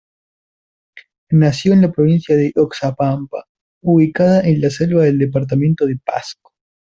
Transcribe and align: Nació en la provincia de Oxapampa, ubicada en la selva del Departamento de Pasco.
Nació 1.29 1.73
en 1.73 1.81
la 1.81 1.91
provincia 1.91 2.35
de 2.35 2.51
Oxapampa, 2.55 3.45
ubicada 3.83 4.41
en 4.47 4.59
la 4.61 4.71
selva 4.71 5.03
del 5.03 5.19
Departamento 5.19 5.85
de 5.85 5.99
Pasco. 6.03 6.53